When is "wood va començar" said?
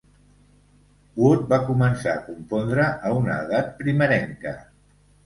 1.23-2.13